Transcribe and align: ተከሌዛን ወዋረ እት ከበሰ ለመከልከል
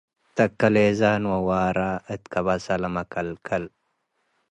ተከሌዛን 0.37 1.23
ወዋረ 1.33 1.79
እት 2.13 2.23
ከበሰ 2.31 2.65
ለመከልከል 2.81 3.63